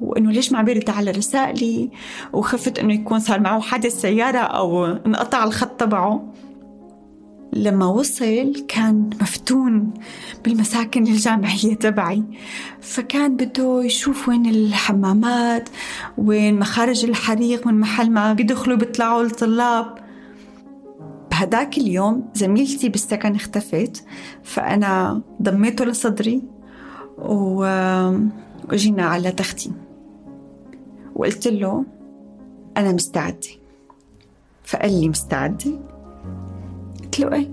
وإنه 0.00 0.30
ليش 0.32 0.52
ما 0.52 0.58
عم 0.58 0.64
بيرد 0.64 0.90
على 0.90 1.10
رسائلي؟ 1.10 1.90
وخفت 2.32 2.78
إنه 2.78 2.94
يكون 2.94 3.18
صار 3.18 3.40
معه 3.40 3.60
حادث 3.60 4.00
سيارة 4.00 4.38
أو 4.38 4.84
انقطع 4.84 5.44
الخط 5.44 5.80
تبعه. 5.80 6.32
لما 7.62 7.86
وصل 7.86 8.64
كان 8.68 9.10
مفتون 9.20 9.94
بالمساكن 10.44 11.06
الجامعية 11.06 11.74
تبعي. 11.74 12.22
فكان 12.80 13.36
بده 13.36 13.84
يشوف 13.84 14.28
وين 14.28 14.46
الحمامات 14.46 15.68
وين 16.18 16.58
مخارج 16.58 17.04
الحريق 17.04 17.66
من 17.66 17.80
محل 17.80 18.10
ما 18.10 18.32
بيدخلوا 18.32 18.76
بيطلعوا 18.76 19.22
الطلاب. 19.22 19.98
بهداك 21.30 21.78
اليوم 21.78 22.28
زميلتي 22.34 22.88
بالسكن 22.88 23.34
اختفت 23.34 24.04
فأنا 24.44 25.22
ضميته 25.42 25.84
لصدري 25.84 26.42
وجينا 28.68 29.04
على 29.04 29.32
تختي. 29.32 29.72
وقلت 31.14 31.48
له 31.48 31.84
أنا 32.76 32.92
مستعدة. 32.92 33.48
فقال 34.64 35.00
لي 35.00 35.08
مستعدة؟ 35.08 35.95
قلت 37.16 37.24
له 37.24 37.36
إيه 37.36 37.50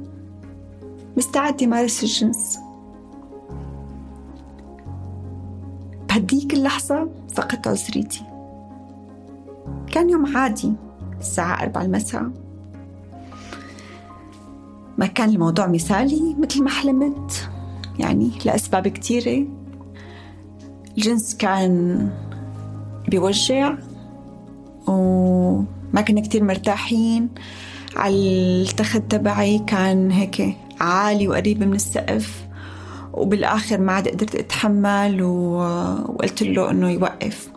مستعدة 1.17 1.67
مارس 1.67 2.03
الجنس. 2.03 2.59
بهديك 6.09 6.53
اللحظة 6.53 7.09
فقدت 7.33 7.67
عذريتي. 7.67 8.23
كان 9.91 10.09
يوم 10.09 10.37
عادي 10.37 10.73
الساعة 11.19 11.63
أربعة 11.63 11.81
المساء. 11.81 12.31
ما 14.97 15.05
كان 15.05 15.29
الموضوع 15.29 15.67
مثالي 15.67 16.35
مثل 16.39 16.63
ما 16.63 16.69
حلمت 16.69 17.49
يعني 17.99 18.31
لأسباب 18.45 18.87
كتيرة 18.87 19.47
الجنس 20.97 21.35
كان 21.35 22.09
بيوجع 23.07 23.77
وما 24.87 26.01
كنا 26.07 26.21
كتير 26.21 26.43
مرتاحين. 26.43 27.29
على 27.95 28.15
التخت 28.61 29.01
تبعي 29.09 29.59
كان 29.59 30.11
هيك 30.11 30.57
عالي 30.79 31.27
وقريب 31.27 31.63
من 31.63 31.73
السقف 31.73 32.47
وبالآخر 33.13 33.77
ما 33.81 33.93
عاد 33.93 34.07
قدرت 34.07 34.35
أتحمل 34.35 35.21
وقلت 35.21 36.43
له 36.43 36.71
إنه 36.71 36.89
يوقف. 36.89 37.49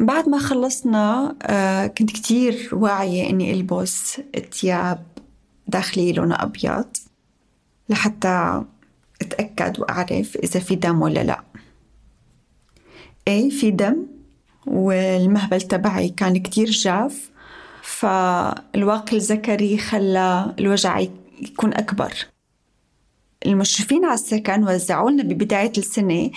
بعد 0.00 0.28
ما 0.28 0.38
خلصنا 0.38 1.36
آه، 1.42 1.86
كنت 1.86 2.10
كتير 2.10 2.68
واعية 2.72 3.30
إني 3.30 3.52
ألبس 3.52 4.20
ثياب 4.52 5.04
داخلية 5.66 6.12
لونها 6.12 6.42
أبيض 6.42 6.86
لحتى 7.88 8.62
أتأكد 9.22 9.80
وأعرف 9.80 10.36
إذا 10.36 10.60
في 10.60 10.76
دم 10.76 11.02
ولا 11.02 11.24
لا. 11.24 11.40
إيه 13.28 13.50
في 13.50 13.70
دم؟ 13.70 14.17
والمهبل 14.70 15.60
تبعي 15.60 16.08
كان 16.08 16.38
كتير 16.38 16.70
جاف 16.70 17.30
فالواقي 17.82 19.16
الذكري 19.16 19.78
خلى 19.78 20.54
الوجع 20.58 20.98
يكون 21.40 21.74
أكبر. 21.74 22.12
المشرفين 23.46 24.04
على 24.04 24.14
السكن 24.14 24.68
وزعوا 24.68 25.10
لنا 25.10 25.22
ببداية 25.22 25.72
السنة 25.78 26.30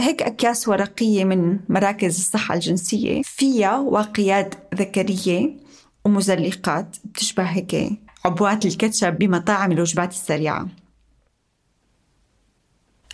هيك 0.00 0.22
أكياس 0.22 0.68
ورقية 0.68 1.24
من 1.24 1.58
مراكز 1.68 2.18
الصحة 2.18 2.54
الجنسية. 2.54 3.22
فيها 3.22 3.78
واقيات 3.78 4.54
ذكرية 4.74 5.50
ومزلقات 6.04 6.96
بتشبه 7.04 7.42
هيك 7.42 7.92
عبوات 8.24 8.66
الكاتشب 8.66 9.18
بمطاعم 9.18 9.72
الوجبات 9.72 10.10
السريعة. 10.10 10.68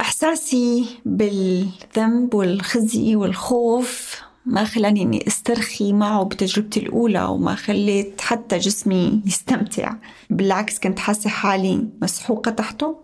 إحساسي 0.00 0.86
بالذنب 1.04 2.34
والخزي 2.34 3.16
والخوف 3.16 4.22
ما 4.46 4.64
خلاني 4.64 5.02
إني 5.02 5.26
أسترخي 5.26 5.92
معه 5.92 6.24
بتجربتي 6.24 6.80
الأولى 6.80 7.24
وما 7.24 7.54
خليت 7.54 8.20
حتى 8.20 8.58
جسمي 8.58 9.22
يستمتع. 9.26 9.94
بالعكس 10.30 10.78
كنت 10.78 10.98
حاسة 10.98 11.30
حالي 11.30 11.88
مسحوقة 12.02 12.50
تحته 12.50 12.96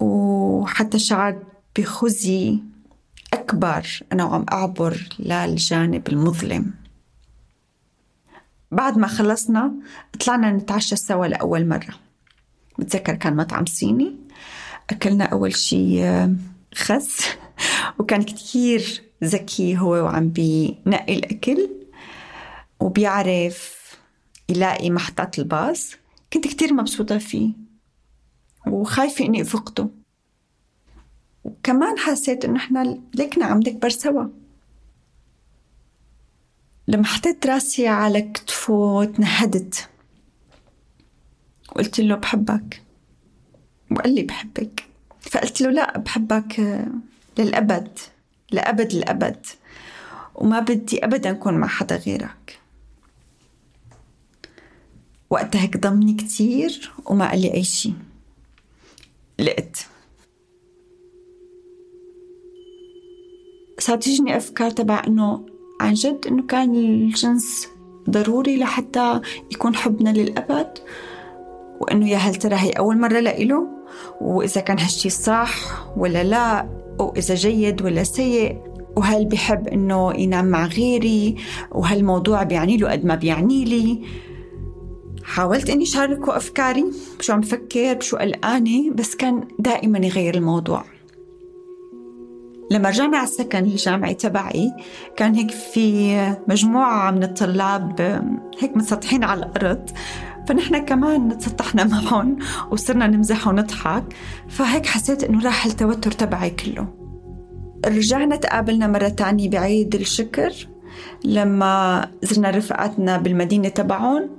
وحتى 0.00 0.98
شعرت 0.98 1.42
بخزي 1.78 2.58
أكبر. 3.32 3.86
أنا 4.12 4.24
وعم 4.24 4.46
أعبر 4.52 5.08
للجانب 5.18 6.08
المظلم. 6.08 6.74
بعد 8.70 8.98
ما 8.98 9.06
خلصنا 9.06 9.72
طلعنا 10.20 10.52
نتعشى 10.52 10.96
سوا 10.96 11.26
لأول 11.26 11.68
مرة. 11.68 11.94
بتذكر 12.78 13.14
كان 13.14 13.36
مطعم 13.36 13.66
صيني. 13.66 14.16
أكلنا 14.90 15.24
أول 15.24 15.56
شي 15.56 16.04
خس. 16.74 17.24
وكان 17.98 18.22
كتير 18.22 19.09
ذكي 19.24 19.78
هو 19.78 19.92
وعم 19.92 20.28
بينقي 20.28 21.14
الأكل 21.14 21.70
وبيعرف 22.80 23.80
يلاقي 24.48 24.90
محطات 24.90 25.38
الباص. 25.38 25.94
كنت 26.32 26.46
كتير 26.46 26.74
مبسوطة 26.74 27.18
فيه 27.18 27.52
وخايفة 28.66 29.24
إني 29.24 29.42
أفقده. 29.42 29.88
وكمان 31.44 31.98
حسيت 31.98 32.44
إنه 32.44 32.56
إحنا 32.56 32.98
ليكنا 33.14 33.44
عم 33.46 33.58
نكبر 33.58 33.88
سوا. 33.88 34.24
لما 36.88 37.04
حطيت 37.04 37.46
راسي 37.46 37.88
على 37.88 38.22
كتفه 38.22 39.04
تنهدت. 39.04 39.88
وقلت 41.68 42.00
له 42.00 42.14
بحبك. 42.14 42.82
وقال 43.90 44.14
لي 44.14 44.22
بحبك. 44.22 44.84
فقلت 45.20 45.60
له 45.60 45.70
لا 45.70 45.98
بحبك 45.98 46.80
للأبد. 47.38 47.98
لأبد 48.52 48.92
الأبد 48.92 49.46
وما 50.34 50.60
بدي 50.60 51.04
أبدا 51.04 51.30
أكون 51.30 51.54
مع 51.54 51.66
حدا 51.66 51.96
غيرك. 51.96 52.58
وقتها 55.30 55.62
هيك 55.62 55.76
ضمني 55.76 56.14
كتير 56.14 56.92
وما 57.06 57.30
قال 57.30 57.40
لي 57.40 57.54
أي 57.54 57.64
شي. 57.64 57.92
لقيت. 59.38 59.78
صارت 63.78 64.02
تجيني 64.02 64.36
أفكار 64.36 64.70
تبع 64.70 65.02
إنه 65.06 65.46
عن 65.80 65.94
جد 65.94 66.26
إنه 66.26 66.46
كان 66.46 66.74
الجنس 66.74 67.68
ضروري 68.10 68.56
لحتى 68.56 69.20
يكون 69.52 69.76
حبنا 69.76 70.10
للأبد. 70.10 70.78
وإنه 71.80 72.08
يا 72.08 72.16
هل 72.16 72.34
ترى 72.34 72.56
هي 72.56 72.70
أول 72.70 72.98
مرة 72.98 73.20
لإله؟ 73.20 73.68
وإذا 74.20 74.60
كان 74.60 74.78
هالشي 74.78 75.10
صح 75.10 75.54
ولا 75.96 76.24
لا؟ 76.24 76.79
وإذا 77.02 77.34
جيد 77.34 77.82
ولا 77.82 78.02
سيء 78.04 78.56
وهل 78.96 79.24
بحب 79.26 79.68
إنه 79.68 80.12
ينام 80.14 80.44
مع 80.44 80.66
غيري 80.66 81.36
وهالموضوع 81.72 82.42
بيعني 82.42 82.76
له 82.76 82.90
قد 82.90 83.04
ما 83.04 83.14
بيعني 83.14 83.64
لي. 83.64 84.02
حاولت 85.24 85.70
إني 85.70 85.86
شاركه 85.86 86.36
أفكاري 86.36 86.84
بشو 87.18 87.32
عم 87.32 87.42
فكر 87.42 87.94
بشو 87.94 88.16
قلقانة 88.16 88.90
بس 88.90 89.14
كان 89.14 89.48
دائما 89.58 89.98
يغير 89.98 90.34
الموضوع. 90.34 90.84
لما 92.70 92.88
رجعنا 92.88 93.16
على 93.16 93.26
السكن 93.26 93.64
الجامعي 93.64 94.14
تبعي 94.14 94.70
كان 95.16 95.34
هيك 95.34 95.50
في 95.50 96.16
مجموعة 96.48 97.10
من 97.10 97.22
الطلاب 97.22 98.00
هيك 98.58 98.76
مسطحين 98.76 99.24
على 99.24 99.40
الأرض. 99.46 99.90
فنحن 100.50 100.78
كمان 100.78 101.38
تسطحنا 101.38 101.84
معهم 101.92 102.38
وصرنا 102.70 103.06
نمزح 103.06 103.48
ونضحك. 103.48 104.04
فهيك 104.48 104.86
حسيت 104.86 105.24
إنه 105.24 105.44
راح 105.44 105.66
التوتر 105.66 106.10
تبعي 106.10 106.50
كله. 106.50 106.86
رجعنا 107.86 108.36
تقابلنا 108.36 108.86
مرة 108.86 109.08
تانية 109.08 109.50
بعيد 109.50 109.94
الشكر 109.94 110.68
لما 111.24 112.06
زرنا 112.22 112.50
رفقاتنا 112.50 113.16
بالمدينة 113.18 113.68
تبعهم 113.68 114.30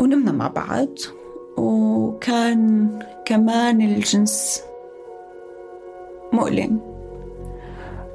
ونمنا 0.00 0.32
مع 0.32 0.48
بعض. 0.48 0.88
وكان 1.56 2.88
كمان 3.26 3.80
الجنس 3.80 4.60
مؤلم. 6.32 6.80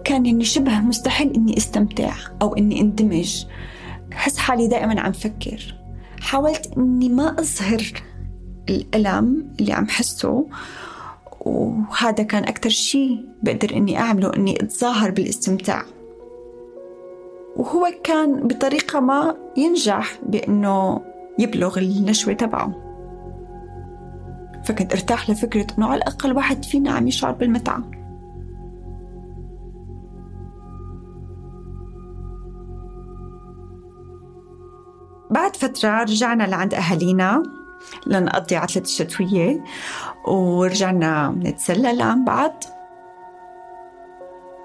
كان 0.04 0.26
يعني 0.26 0.43
شبه 0.43 0.80
مستحيل 0.80 1.34
إني 1.34 1.58
استمتع 1.58 2.13
أو 2.41 2.56
إني 2.56 2.82
اندمج. 2.82 3.45
حس 4.12 4.38
حالي 4.38 4.67
دائما 4.67 5.02
عم 5.02 5.12
فكر. 5.12 5.83
حاولت 6.23 6.71
إني 6.77 7.09
ما 7.09 7.39
أظهر 7.39 7.83
الألم 8.69 9.55
اللي 9.59 9.73
عم 9.73 9.88
حسه 9.88 10.47
وهذا 11.41 12.23
كان 12.23 12.43
أكتر 12.43 12.69
شيء 12.69 13.25
بقدر 13.43 13.75
إني 13.75 13.97
أعمله 13.99 14.36
إني 14.36 14.55
أتظاهر 14.63 15.12
بالاستمتاع. 15.12 15.86
وهو 17.55 17.88
كان 18.03 18.47
بطريقة 18.47 18.99
ما 18.99 19.36
ينجح 19.57 20.19
بإنه 20.23 21.01
يبلغ 21.39 21.79
النشوة 21.79 22.33
تبعه. 22.33 22.73
فكنت 24.65 24.93
أرتاح 24.93 25.29
لفكرة 25.29 25.67
إنه 25.77 25.88
على 25.88 25.97
الأقل 25.97 26.36
واحد 26.36 26.65
فينا 26.65 26.91
عم 26.91 27.07
يشعر 27.07 27.31
بالمتعة. 27.31 27.83
بعد 35.34 35.56
فترة 35.56 36.02
رجعنا 36.02 36.43
لعند 36.43 36.74
أهالينا 36.74 37.43
لنقضي 38.08 38.56
عطلة 38.56 38.84
الشتوية 38.84 39.63
ورجعنا 40.28 41.36
نتسلى 41.38 41.96
لعن 41.96 42.26
بعض. 42.26 42.63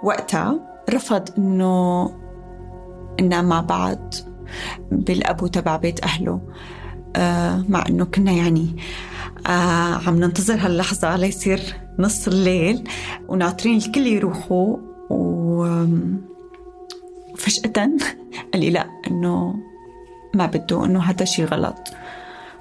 وقتها 0.02 0.60
رفض 0.90 1.28
إنه 1.38 2.10
ننام 3.20 3.48
مع 3.48 3.60
بعض 3.60 4.14
بالأبو 4.92 5.46
تبع 5.46 5.76
بيت 5.76 6.04
أهله. 6.04 6.40
آه 7.16 7.64
مع 7.68 7.84
إنه 7.88 8.04
كنا 8.04 8.32
يعني 8.32 8.76
آه 9.46 10.00
عم 10.06 10.20
ننتظر 10.20 10.54
هاللحظة 10.54 11.16
ليصير 11.16 11.60
نص 11.98 12.28
الليل 12.28 12.88
وناطرين 13.28 13.76
الكل 13.76 14.06
يروحوا. 14.06 14.76
وفجأة 17.34 17.72
قال 18.52 18.60
لي 18.60 18.70
لا 18.70 18.86
إنه 19.10 19.54
ما 20.34 20.46
بده 20.46 20.84
إنه 20.84 21.00
هذا 21.00 21.24
شيء 21.24 21.44
غلط 21.44 21.78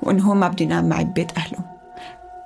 وإنه 0.04 0.24
هو 0.24 0.34
ما 0.34 0.48
بده 0.48 0.66
ينام 0.66 0.90
معي 0.90 1.04
ببيت 1.04 1.38
أهله. 1.38 1.60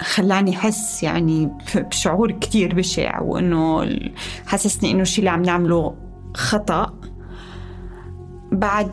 خلاني 0.01 0.55
أحس 0.55 1.03
يعني 1.03 1.49
بشعور 1.75 2.31
كثير 2.31 2.75
بشع 2.75 3.21
وإنه 3.21 3.89
حسسني 4.47 4.91
إنه 4.91 5.01
الشيء 5.01 5.19
اللي 5.19 5.29
عم 5.29 5.41
نعمله 5.41 5.95
خطأ. 6.33 6.93
بعد 8.51 8.91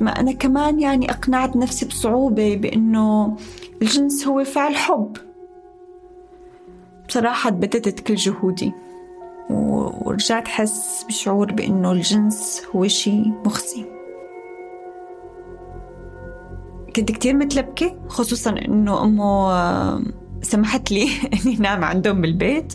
ما 0.00 0.20
أنا 0.20 0.32
كمان 0.32 0.80
يعني 0.80 1.10
أقنعت 1.10 1.56
نفسي 1.56 1.86
بصعوبة 1.86 2.56
بإنه 2.56 3.36
الجنس 3.82 4.26
هو 4.26 4.44
فعل 4.44 4.76
حب. 4.76 5.16
بصراحة 7.08 7.50
بددت 7.50 8.00
كل 8.00 8.14
جهودي 8.14 8.72
ورجعت 9.50 10.46
أحس 10.46 11.04
بشعور 11.08 11.52
بأنه 11.52 11.92
الجنس 11.92 12.62
هو 12.76 12.86
شيء 12.86 13.32
مخزي. 13.46 13.97
كنت 16.98 17.12
كتير 17.12 17.34
متلبكة 17.34 17.98
خصوصا 18.08 18.50
إنه 18.50 19.02
أمه 19.02 20.02
سمحت 20.42 20.92
لي 20.92 21.08
إني 21.34 21.56
نام 21.56 21.84
عندهم 21.84 22.20
بالبيت. 22.20 22.74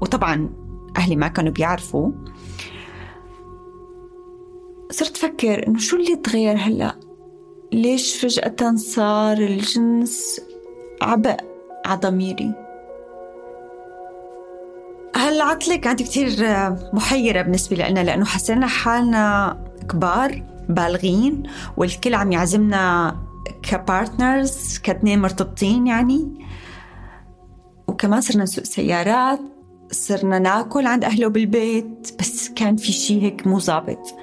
وطبعا 0.00 0.50
أهلي 0.96 1.16
ما 1.16 1.28
كانوا 1.28 1.52
بيعرفوا. 1.52 2.12
صرت 4.90 5.16
فكر 5.16 5.66
إنه 5.66 5.78
شو 5.78 5.96
اللي 5.96 6.16
تغير 6.16 6.56
هلأ؟ 6.56 6.94
ليش 7.72 8.16
فجأة 8.16 8.76
صار 8.76 9.36
الجنس 9.36 10.40
عبء 11.02 11.36
على 11.86 12.00
ضميري؟ 12.00 12.54
هالعطلة 15.16 15.76
كانت 15.76 16.02
كتير 16.02 16.30
محيرة 16.92 17.42
بالنسبة 17.42 17.76
لنا 17.76 18.00
لأنه 18.00 18.24
حسينا 18.24 18.66
حالنا 18.66 19.56
كبار. 19.88 20.42
بالغين 20.74 21.42
والكل 21.76 22.14
عم 22.14 22.32
يعزمنا 22.32 23.16
كبارتنرز 23.62 24.78
كاتنين 24.78 25.22
مرتبطين 25.22 25.86
يعني. 25.86 26.46
وكمان 27.88 28.20
صرنا 28.20 28.42
نسوق 28.42 28.64
سيارات 28.64 29.40
صرنا 29.92 30.38
ناكل 30.38 30.86
عند 30.86 31.04
أهله 31.04 31.28
بالبيت 31.28 32.16
بس 32.20 32.48
كان 32.48 32.76
في 32.76 32.92
شيء 32.92 33.22
هيك 33.22 33.46
مو 33.46 33.58
ظابط. 33.58 34.14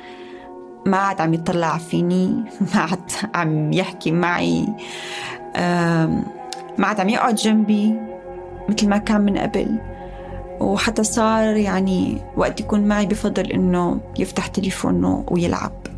ما 0.85 0.97
عاد 0.97 1.21
عم 1.21 1.33
يطلع 1.33 1.77
فيني 1.77 2.27
ما 2.73 2.79
عاد 2.79 3.11
عم 3.35 3.73
يحكي 3.73 4.11
معي. 4.11 4.67
ما 6.77 6.87
عاد 6.87 6.99
عم 6.99 7.09
يقعد 7.09 7.35
جنبي 7.35 7.99
مثل 8.69 8.89
ما 8.89 8.97
كان 8.97 9.21
من 9.21 9.37
قبل. 9.37 9.79
وحتى 10.59 11.03
صار 11.03 11.55
يعني 11.55 12.21
وقت 12.37 12.59
يكون 12.59 12.87
معي 12.87 13.05
بفضل 13.05 13.51
إنه 13.51 14.01
يفتح 14.19 14.47
تليفونه 14.47 15.25
ويلعب. 15.27 15.96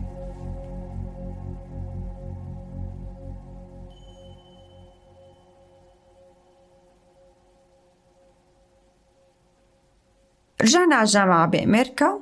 رجعنا 10.61 10.95
على 10.95 11.05
الجامعة 11.05 11.47
بأمريكا 11.47 12.19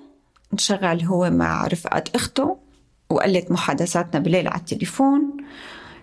انشغل 0.53 1.03
هو 1.03 1.29
مع 1.29 1.67
رفقات 1.67 2.15
أخته 2.15 2.57
وقلت 3.09 3.51
محادثاتنا 3.51 4.19
بالليل 4.19 4.47
على 4.47 4.59
التليفون. 4.59 5.37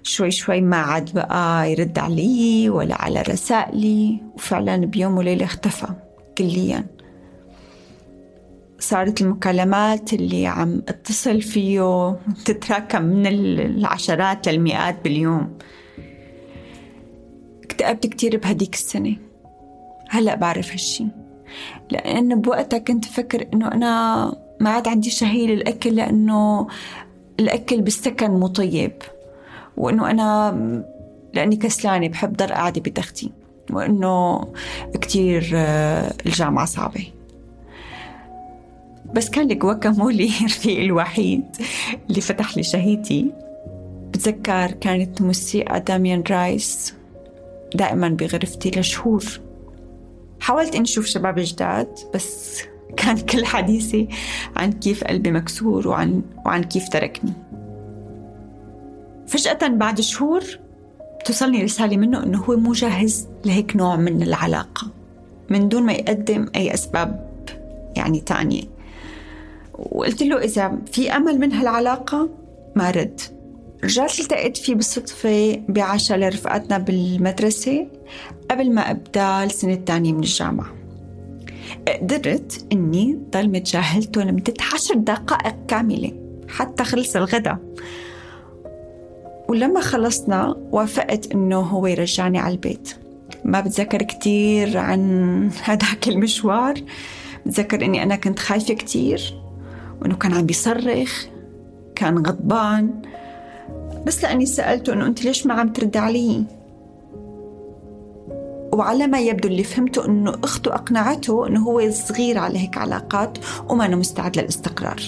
شوي 0.03 0.31
شوي 0.31 0.61
ما 0.61 0.77
عاد 0.77 1.15
بقى 1.15 1.73
يرد 1.73 1.99
علي 1.99 2.71
ولا 2.71 3.03
على 3.03 3.23
رسائلي 3.23 4.21
وفعلا 4.35 4.77
بيوم 4.77 5.17
وليلة 5.17 5.45
اختفى 5.45 5.87
كليا. 6.39 6.87
صارت 8.79 9.23
المكالمات 9.23 10.13
اللي 10.13 10.47
عم 10.47 10.83
اتصل 10.89 11.43
فيه 11.43 12.17
تتراكم 12.45 13.03
من 13.03 13.27
العشرات 13.27 14.49
للمئات 14.49 15.05
باليوم. 15.05 15.59
اكتئبت 17.65 18.07
كتير 18.07 18.37
بهديك 18.37 18.75
السنة. 18.75 19.17
هلأ 20.09 20.35
بعرف 20.35 20.71
هالشي. 20.71 21.05
لأن 21.91 22.41
بوقتها 22.41 22.79
كنت 22.79 23.05
فكر 23.05 23.47
إنه 23.55 23.69
أنا 23.69 24.35
ما 24.61 24.71
عاد 24.71 24.89
عندي 24.89 25.11
شهية 25.11 25.47
للأكل 25.47 25.97
لأنه 25.97 26.67
الأكل 27.41 27.81
بالسكن 27.81 28.31
مو 28.31 28.47
طيب. 28.47 28.93
وإنه 29.77 30.11
أنا 30.11 30.55
لأني 31.35 31.57
كسلانة 31.57 32.09
بحب 32.09 32.37
ضل 32.37 32.47
قاعدة 32.47 32.81
بتختي 32.81 33.31
وإنه 33.71 34.45
كتير 35.01 35.51
آه، 35.55 36.15
الجامعة 36.27 36.67
صعبة. 36.67 37.07
بس 39.15 39.31
كان 39.31 39.51
الجواكامولي 39.51 40.27
رفيقي 40.45 40.85
الوحيد 40.85 41.45
اللي 42.11 42.21
فتح 42.21 42.57
لي 42.57 42.63
شهيتي. 42.63 43.33
بتذكر 44.11 44.71
كانت 44.71 45.23
موسيقى 45.23 45.81
داميان 45.81 46.23
رايس 46.31 46.95
دائما 47.75 48.09
بغرفتي 48.09 48.71
لشهور. 48.71 49.41
حاولت 50.45 50.75
إني 50.75 50.85
أشوف 50.85 51.07
شباب 51.07 51.35
جداد 51.39 51.89
بس 52.15 52.63
كان 52.97 53.17
كل 53.17 53.45
حديثي 53.45 54.09
عن 54.57 54.73
كيف 54.73 55.05
قلبي 55.05 55.31
مكسور 55.31 55.89
وعن 55.89 56.23
وعن 56.47 56.65
كيف 56.65 56.89
تركني. 56.89 57.33
فجأة 59.27 59.69
بعد 59.69 60.01
شهور 60.01 60.45
توصلني 61.25 61.65
رسالة 61.65 61.97
منه 61.97 62.23
إنه 62.23 62.39
هو 62.39 62.57
مو 62.57 62.73
جاهز 62.73 63.29
لهيك 63.45 63.77
نوع 63.77 63.97
من 63.97 64.23
العلاقة 64.23 64.91
من 65.51 65.69
دون 65.69 65.83
ما 65.83 65.93
يقدم 65.93 66.47
أي 66.57 66.75
أسباب 66.75 67.29
يعني 67.97 68.21
تانية. 68.21 68.63
وقلت 69.79 70.23
له 70.23 70.39
إذا 70.39 70.79
في 70.93 71.17
أمل 71.17 71.39
من 71.39 71.53
هالعلاقة 71.53 72.31
ما 72.77 72.91
رد. 72.91 73.21
رجعت 73.85 74.21
التقيت 74.21 74.57
فيه 74.57 74.75
بالصدفة 74.75 75.63
بعشاء 75.69 76.19
لرفقاتنا 76.19 76.79
بالمدرسة 76.79 77.87
قبل 78.51 78.75
ما 78.75 78.91
أبدأ 78.91 79.45
السنة 79.45 79.73
الثانية 79.73 80.13
من 80.13 80.19
الجامعة. 80.21 80.67
قدرت 81.89 82.67
إني 82.73 83.19
ضل 83.31 83.49
متجاهلته 83.49 84.23
لمدة 84.23 84.55
عشر 84.75 84.95
دقائق 84.95 85.55
كاملة 85.69 86.13
حتى 86.49 86.85
خلص 86.85 87.17
الغداء 87.17 87.59
ولما 89.49 89.81
خلصنا 89.81 90.57
وافقت 90.71 91.33
إنه 91.33 91.61
هو 91.61 91.87
يرجعني 91.87 92.39
على 92.39 92.55
البيت. 92.55 92.97
ما 93.45 93.61
بتذكر 93.61 94.03
كتير 94.03 94.79
عن 94.79 95.01
هداك 95.65 96.09
المشوار. 96.09 96.75
بتذكر 97.47 97.85
إني 97.85 98.03
أنا 98.03 98.17
كنت 98.17 98.39
خايفة 98.39 98.75
كتير 98.75 99.41
وإنه 100.01 100.17
كان 100.17 100.35
عم 100.35 100.47
بيصرخ 100.47 101.27
كان 101.95 102.19
غضبان. 102.19 103.03
بس 104.07 104.25
لأني 104.25 104.47
سألته 104.47 104.93
إنه 104.93 105.07
أنت 105.07 105.25
ليش 105.25 105.47
ما 105.47 105.55
عم 105.55 105.69
ترد 105.69 105.97
علي؟ 105.97 106.45
وعلى 108.73 109.07
ما 109.07 109.21
يبدو 109.21 109.49
اللي 109.49 109.65
فهمته 109.65 110.07
إنه 110.07 110.35
أخته 110.45 110.75
أقنعته 110.75 111.47
إنه 111.47 111.61
هو 111.61 111.91
صغير 111.91 112.39
على 112.39 112.59
هيك 112.59 112.79
علاقات 112.79 113.39
وما 113.69 113.87
أنه 113.87 113.97
مستعد 113.97 114.39
للاستقرار. 114.39 115.03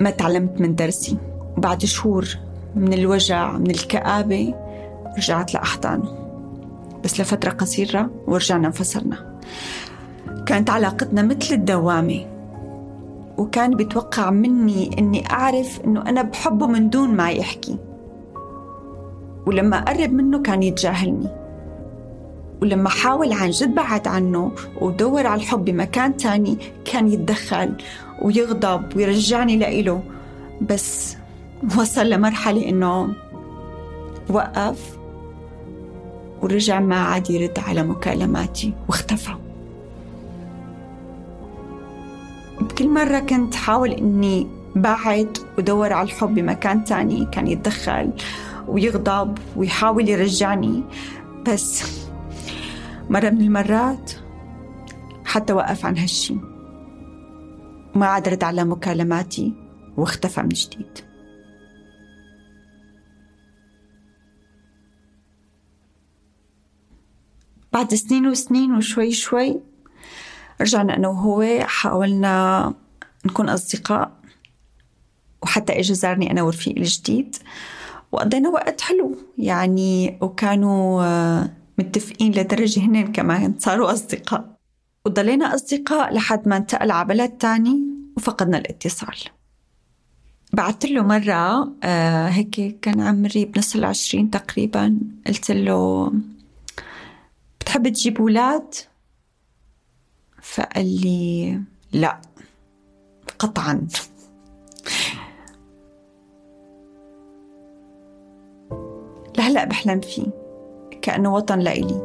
ما 0.00 0.10
تعلمت 0.10 0.60
من 0.60 0.74
درسي. 0.74 1.16
بعد 1.56 1.84
شهور 1.84 2.28
من 2.74 2.92
الوجع 2.92 3.52
من 3.52 3.70
الكآبة 3.70 4.54
رجعت 5.16 5.54
لأحضانه. 5.54 6.18
بس 7.04 7.20
لفترة 7.20 7.50
قصيرة 7.50 8.10
ورجعنا 8.26 8.66
انفصلنا. 8.66 9.40
كانت 10.46 10.70
علاقتنا 10.70 11.22
مثل 11.22 11.54
الدوامة. 11.54 12.33
وكان 13.38 13.76
بيتوقع 13.76 14.30
مني 14.30 14.98
إني 14.98 15.30
أعرف 15.30 15.80
إنه 15.84 16.02
أنا 16.02 16.22
بحبه 16.22 16.66
من 16.66 16.90
دون 16.90 17.08
ما 17.16 17.30
يحكي. 17.30 17.78
ولما 19.46 19.80
قرب 19.80 20.12
منه 20.12 20.42
كان 20.42 20.62
يتجاهلني. 20.62 21.28
ولما 22.62 22.88
حاول 22.88 23.32
عن 23.32 23.50
جد 23.50 23.74
بعد 23.74 24.08
عنه 24.08 24.52
ودور 24.80 25.26
على 25.26 25.40
الحب 25.40 25.64
بمكان 25.64 26.16
تاني 26.16 26.58
كان 26.84 27.08
يتدخل 27.08 27.74
ويغضب 28.22 28.96
ويرجعني 28.96 29.56
لإله. 29.56 30.02
بس 30.70 31.16
وصل 31.78 32.10
لمرحلة 32.10 32.68
إنه 32.68 33.14
وقف 34.30 34.98
ورجع 36.42 36.80
ما 36.80 36.96
عاد 36.96 37.30
يرد 37.30 37.58
على 37.58 37.82
مكالماتي 37.82 38.72
واختفى. 38.88 39.43
بكل 42.64 42.88
مرة 42.88 43.18
كنت 43.18 43.54
حاول 43.54 43.90
إني 43.90 44.46
بعد 44.76 45.38
ودور 45.58 45.92
على 45.92 46.06
الحب 46.06 46.34
بمكان 46.34 46.84
تاني 46.84 47.24
كان 47.24 47.46
يتدخل 47.46 48.12
ويغضب 48.68 49.38
ويحاول 49.56 50.08
يرجعني. 50.08 50.82
بس 51.48 51.84
مرة 53.10 53.30
من 53.30 53.40
المرات 53.40 54.12
حتى 55.24 55.52
وقف 55.52 55.86
عن 55.86 55.98
هالشي. 55.98 56.36
ما 57.94 58.06
عاد 58.06 58.28
رد 58.28 58.44
على 58.44 58.64
مكالماتي 58.64 59.54
واختفى 59.96 60.42
من 60.42 60.48
جديد. 60.48 60.98
بعد 67.72 67.94
سنين 67.94 68.26
وسنين 68.26 68.74
وشوي 68.74 69.12
شوي 69.12 69.60
رجعنا 70.64 70.96
أنا 70.96 71.08
وهو 71.08 71.60
حاولنا 71.60 72.74
نكون 73.26 73.48
أصدقاء 73.48 74.12
وحتى 75.42 75.80
إجا 75.80 75.94
زارني 75.94 76.30
أنا 76.30 76.42
ورفيقي 76.42 76.80
الجديد. 76.80 77.36
وقضينا 78.12 78.48
وقت 78.48 78.80
حلو 78.80 79.16
يعني 79.38 80.18
وكانوا 80.20 81.02
آه، 81.02 81.50
متفقين 81.78 82.32
لدرجة 82.32 82.80
هن 82.80 83.12
كمان 83.12 83.54
صاروا 83.58 83.92
أصدقاء. 83.92 84.56
وضلينا 85.06 85.54
أصدقاء 85.54 86.14
لحد 86.14 86.48
ما 86.48 86.56
انتقل 86.56 86.90
على 86.90 87.08
بلد 87.08 87.30
تاني 87.30 87.82
وفقدنا 88.16 88.58
الاتصال. 88.58 89.16
بعثت 90.52 90.84
له 90.86 91.02
مرة 91.02 91.72
آه 91.82 92.28
هيك 92.28 92.80
كان 92.80 93.00
عمري 93.00 93.44
بنص 93.44 93.74
العشرين 93.74 94.30
تقريبا 94.30 94.98
قلت 95.26 95.50
له 95.50 96.12
بتحب 97.60 97.88
تجيب 97.88 98.18
أولاد؟ 98.18 98.74
فقال 100.44 100.86
لي 101.00 101.60
لا 101.92 102.20
قطعا. 103.38 103.86
لهلا 109.38 109.64
بحلم 109.64 110.00
فيه 110.00 110.26
كأنه 111.02 111.34
وطن 111.34 111.58
لإلي 111.58 112.00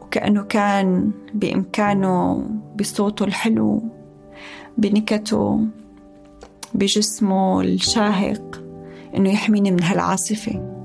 وكأنه 0.00 0.42
كان 0.42 1.10
بإمكانه 1.34 2.46
بصوته 2.78 3.24
الحلو 3.24 3.82
بنكته 4.78 5.66
بجسمه 6.74 7.60
الشاهق 7.60 8.64
إنه 9.16 9.32
يحميني 9.32 9.70
من 9.70 9.82
هالعاصفة. 9.82 10.84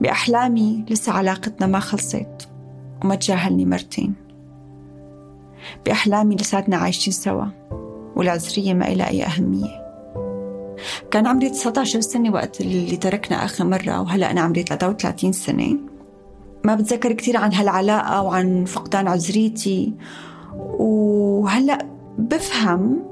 بأحلامي 0.00 0.84
لسه 0.90 1.12
علاقتنا 1.12 1.66
ما 1.66 1.80
خلصت 1.80 2.48
وما 3.04 3.14
تجاهلني 3.14 3.64
مرتين. 3.64 4.29
بأحلامي 5.86 6.36
لساتنا 6.36 6.76
عايشين 6.76 7.12
سوا 7.12 7.44
والعذرية 8.16 8.74
ما 8.74 8.88
إلها 8.88 9.08
أي 9.08 9.24
أهمية. 9.24 9.80
كان 11.10 11.26
عمري 11.26 11.50
19 11.50 12.00
سنة 12.00 12.32
وقت 12.32 12.60
اللي 12.60 12.96
تركنا 12.96 13.44
آخر 13.44 13.64
مرة 13.64 14.00
وهلأ 14.00 14.30
أنا 14.30 14.40
عمري 14.40 14.62
33 14.62 15.32
سنة. 15.32 15.76
ما 16.64 16.74
بتذكر 16.74 17.12
كثير 17.12 17.36
عن 17.36 17.54
هالعلاقة 17.54 18.22
وعن 18.22 18.64
فقدان 18.64 19.08
عذريتي 19.08 19.94
وهلأ 20.78 21.86
بفهم 22.18 23.02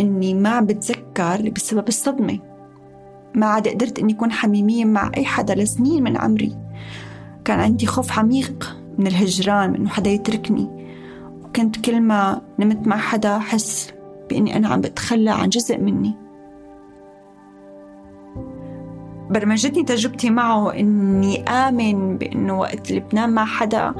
إني 0.00 0.34
ما 0.34 0.60
بتذكر 0.60 1.50
بسبب 1.50 1.88
الصدمة. 1.88 2.38
ما 3.34 3.46
عاد 3.46 3.68
قدرت 3.68 3.98
إني 3.98 4.12
أكون 4.12 4.32
حميمية 4.32 4.84
مع 4.84 5.10
أي 5.16 5.24
حدا 5.24 5.54
لسنين 5.54 6.02
من 6.02 6.16
عمري. 6.16 6.56
كان 7.44 7.60
عندي 7.60 7.86
خوف 7.86 8.18
عميق 8.18 8.76
من 8.98 9.06
الهجران 9.06 9.70
من 9.70 9.76
إنه 9.76 9.88
حدا 9.88 10.10
يتركني. 10.10 10.77
وكنت 11.58 11.84
كل 11.84 12.00
ما 12.00 12.40
نمت 12.58 12.86
مع 12.86 12.96
حدا 12.96 13.36
أحس 13.36 13.92
بإني 14.30 14.56
أنا 14.56 14.68
عم 14.68 14.80
بتخلى 14.80 15.30
عن 15.30 15.48
جزء 15.48 15.78
مني. 15.78 16.14
برمجتني 19.30 19.84
تجربتي 19.84 20.30
معه 20.30 20.72
إني 20.72 21.42
آمن 21.42 22.18
بإنه 22.18 22.60
وقت 22.60 22.90
اللي 22.90 23.00
بنام 23.00 23.30
مع 23.30 23.44
حدا 23.44 23.94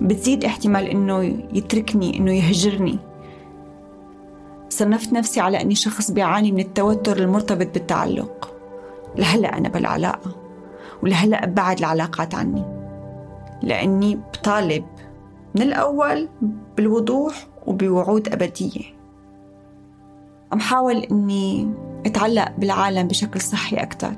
بتزيد 0.00 0.44
احتمال 0.44 0.84
إنه 0.84 1.22
يتركني 1.52 2.18
إنه 2.18 2.32
يهجرني. 2.32 2.98
صنفت 4.68 5.12
نفسي 5.12 5.40
على 5.40 5.60
أني 5.60 5.74
شخص 5.74 6.10
بيعاني 6.10 6.52
من 6.52 6.60
التوتر 6.60 7.16
المرتبط 7.16 7.74
بالتعلق. 7.74 8.54
لهلأ 9.16 9.58
أنا 9.58 9.68
بالعلاقة 9.68 10.36
ولهلأ 11.02 11.46
بعد 11.46 11.78
العلاقات 11.78 12.34
عني. 12.34 12.64
لأني 13.62 14.16
بطالب 14.16 14.84
من 15.54 15.62
الأول 15.62 16.28
بالوضوح 16.76 17.46
وبوعود 17.66 18.28
أبدية. 18.28 18.80
عم 20.52 20.60
حاول 20.60 20.96
إني 20.96 21.74
أتعلق 22.06 22.52
بالعالم 22.58 23.08
بشكل 23.08 23.40
صحي 23.40 23.76
أكثر 23.76 24.14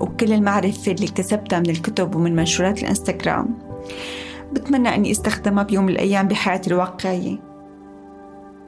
وكل 0.00 0.32
المعرفة 0.32 0.92
اللي 0.92 1.06
اكتسبتها 1.06 1.58
من 1.58 1.70
الكتب 1.70 2.14
ومن 2.14 2.36
منشورات 2.36 2.82
الإنستغرام. 2.82 3.58
بتمنى 4.52 4.94
أني 4.94 5.10
أستخدمها 5.10 5.62
بيوم 5.62 5.84
من 5.84 5.92
الأيام 5.92 6.28
بحياتي 6.28 6.70
الواقعية 6.70 7.36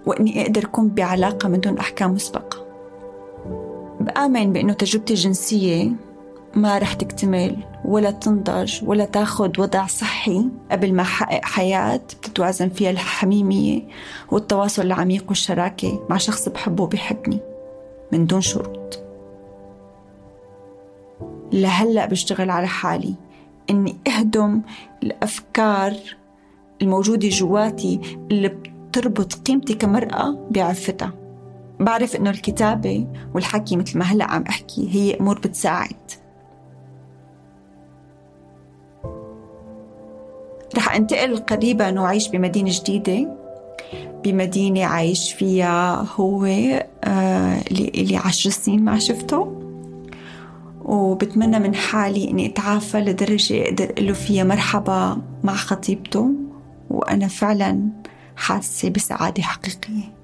وإني 0.06 0.42
أقدر 0.42 0.64
أكون 0.64 0.88
بعلاقة 0.88 1.48
من 1.48 1.60
دون 1.60 1.78
أحكام 1.78 2.12
مسبقة. 2.12 2.66
بآمن 4.00 4.52
بأنه 4.52 4.72
تجربتي 4.72 5.12
الجنسية 5.12 5.92
ما 6.54 6.78
رح 6.78 6.92
تكتمل 6.92 7.56
ولا 7.84 8.10
تنضج 8.10 8.84
ولا 8.84 9.04
تاخد 9.04 9.58
وضع 9.58 9.86
صحي 9.86 10.44
قبل 10.70 10.94
ما 10.94 11.02
أحقق 11.02 11.44
حياة 11.44 11.96
بتتوازن 11.96 12.68
فيها 12.68 12.90
الحميمية 12.90 13.82
والتواصل 14.32 14.82
العميق 14.82 15.24
والشراكة 15.28 16.06
مع 16.10 16.16
شخص 16.16 16.48
بحبه 16.48 16.84
وبيحبني 16.84 17.40
من 18.12 18.26
دون 18.26 18.40
شروط. 18.40 19.02
لهلأ 21.52 22.06
بشتغل 22.06 22.50
على 22.50 22.66
حالي. 22.66 23.14
إني 23.70 23.96
أهدم 24.06 24.62
الأفكار 25.02 25.94
الموجودة 26.82 27.28
جواتي 27.28 28.00
اللي 28.30 28.48
بتربط 28.48 29.34
قيمتي 29.34 29.74
كمرأة 29.74 30.48
بعفتها 30.50 31.12
بعرف 31.80 32.16
إنه 32.16 32.30
الكتابة 32.30 33.06
والحكي 33.34 33.76
مثل 33.76 33.98
ما 33.98 34.04
هلأ 34.04 34.24
عم 34.30 34.44
أحكي 34.48 34.88
هي 34.94 35.14
أمور 35.20 35.38
بتساعد. 35.38 36.10
رح 40.88 40.94
أنتقل 40.94 41.36
قريبا 41.36 42.00
وأعيش 42.00 42.28
بمدينة 42.28 42.70
جديدة. 42.72 43.28
بمدينة 44.24 44.84
عايش 44.84 45.32
فيها 45.32 46.06
هو 46.16 46.44
آه 47.04 47.60
اللي 47.70 48.16
عشر 48.16 48.50
سنين 48.50 48.84
ما 48.84 48.98
شفته. 48.98 49.62
وبتمنى 50.84 51.58
من 51.58 51.74
حالي 51.74 52.30
إني 52.30 52.46
أتعافى 52.46 53.00
لدرجة 53.00 53.64
أقول 53.80 54.06
له 54.06 54.12
فيها 54.12 54.44
مرحبا 54.44 55.18
مع 55.44 55.54
خطيبته. 55.54 56.30
وأنا 56.90 57.28
فعلا 57.28 57.88
حاسة 58.36 58.88
بسعادة 58.88 59.42
حقيقية. 59.42 60.17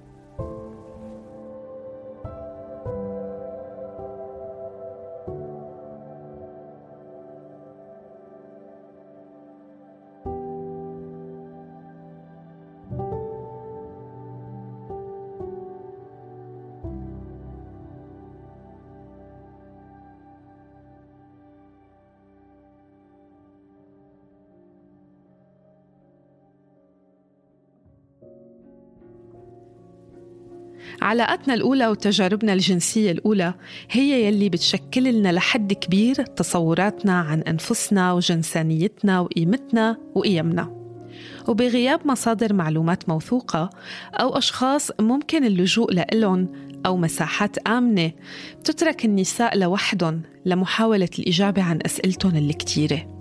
علاقاتنا 31.03 31.55
الأولى 31.55 31.87
وتجاربنا 31.87 32.53
الجنسية 32.53 33.13
الأولى 33.13 33.55
هي 33.91 34.27
يلي 34.27 34.49
بتشكل 34.49 35.05
لنا 35.15 35.33
لحد 35.33 35.73
كبير 35.73 36.15
تصوراتنا 36.15 37.21
عن 37.21 37.41
أنفسنا 37.41 38.13
وجنسانيتنا 38.13 39.21
وقيمتنا 39.21 39.97
وقيمنا. 40.15 40.85
وبغياب 41.49 42.01
مصادر 42.07 42.53
معلومات 42.53 43.09
موثوقة 43.09 43.71
أو 44.15 44.39
أشخاص 44.39 44.91
ممكن 45.01 45.45
اللجوء 45.45 45.93
لإلهم 45.93 46.49
أو 46.87 46.97
مساحات 46.97 47.59
آمنة 47.59 48.13
تترك 48.65 49.05
النساء 49.05 49.59
لوحدهم 49.59 50.23
لمحاولة 50.45 51.09
الإجابة 51.19 51.63
عن 51.63 51.79
أسئلتهم 51.87 52.37
الكتيرة. 52.37 53.14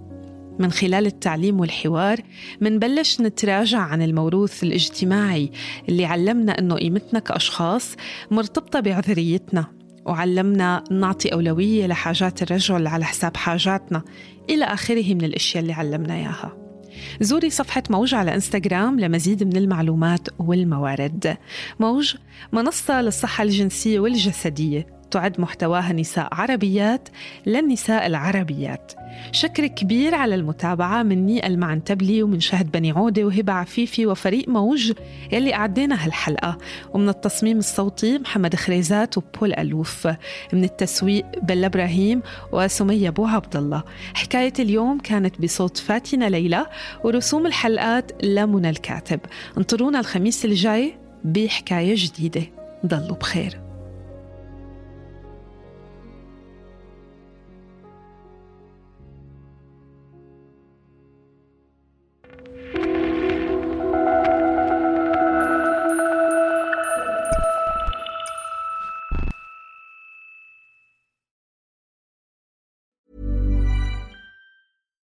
من 0.59 0.71
خلال 0.71 1.05
التعليم 1.05 1.59
والحوار 1.59 2.19
منبلش 2.61 3.21
نتراجع 3.21 3.79
عن 3.79 4.01
الموروث 4.01 4.63
الاجتماعي 4.63 5.51
اللي 5.89 6.05
علمنا 6.05 6.59
إنه 6.59 6.75
قيمتنا 6.75 7.19
كأشخاص 7.19 7.95
مرتبطة 8.31 8.79
بعذريتنا 8.79 9.65
وعلمنا 10.05 10.83
نعطي 10.91 11.33
أولوية 11.33 11.87
لحاجات 11.87 12.41
الرجل 12.41 12.87
على 12.87 13.05
حساب 13.05 13.37
حاجاتنا 13.37 14.01
إلى 14.49 14.65
آخره 14.65 15.13
من 15.13 15.23
الأشياء 15.23 15.61
اللي 15.61 15.73
علمنا 15.73 16.15
إياها 16.15 16.57
زوري 17.21 17.49
صفحة 17.49 17.83
موج 17.89 18.13
على 18.13 18.35
إنستغرام 18.35 18.99
لمزيد 18.99 19.43
من 19.43 19.57
المعلومات 19.57 20.27
والموارد. 20.39 21.37
موج 21.79 22.15
منصة 22.53 23.01
للصحة 23.01 23.43
الجنسية 23.43 23.99
والجسدية 23.99 24.92
تعد 25.13 25.41
محتواها 25.41 25.93
نساء 25.93 26.27
عربيات 26.31 27.09
للنساء 27.45 28.07
العربيات. 28.07 28.91
شكر 29.31 29.67
كبير 29.67 30.15
على 30.15 30.35
المتابعة 30.35 31.03
مني 31.03 31.47
المعنتبلي 31.47 32.23
ومن 32.23 32.39
شهد 32.39 32.71
بني 32.71 32.91
عودة 32.91 33.23
وهبة 33.23 33.53
عفيفي 33.53 34.05
وفريق 34.05 34.49
موج 34.49 34.93
يلي 35.31 35.53
أعدينا 35.53 36.05
هالحلقة. 36.05 36.57
ومن 36.93 37.09
التصميم 37.09 37.57
الصوتي 37.57 38.17
محمد 38.17 38.55
خريزات 38.55 39.17
وبول 39.17 39.53
ألوف. 39.53 40.07
من 40.53 40.63
التسويق 40.63 41.25
بلا 41.41 41.67
إبراهيم 41.67 42.21
وسمية 42.51 43.09
بو 43.09 43.25
عبد 43.25 43.55
الله. 43.55 43.83
حكاية 44.13 44.53
اليوم 44.59 44.99
كانت 44.99 45.41
بصوت 45.41 45.77
فاتنة 45.77 46.27
ليلى 46.27 46.65
ورسوم 47.03 47.45
الحلقات 47.45 48.23
لمنى 48.23 48.69
الكاتب. 48.69 49.19
انطرونا 49.57 49.99
الخميس 49.99 50.45
الجاي 50.45 50.93
بحكاية 51.23 51.95
جديدة. 51.97 52.43
ضلوا 52.85 53.15
بخير. 53.15 53.72